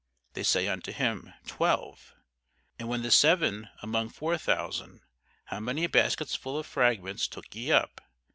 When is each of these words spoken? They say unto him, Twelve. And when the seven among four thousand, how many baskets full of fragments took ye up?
They 0.33 0.41
say 0.41 0.67
unto 0.67 0.91
him, 0.91 1.31
Twelve. 1.45 2.15
And 2.79 2.89
when 2.89 3.03
the 3.03 3.11
seven 3.11 3.69
among 3.83 4.09
four 4.09 4.35
thousand, 4.39 5.01
how 5.45 5.59
many 5.59 5.85
baskets 5.85 6.33
full 6.33 6.57
of 6.57 6.65
fragments 6.65 7.27
took 7.27 7.53
ye 7.53 7.71
up? 7.71 8.01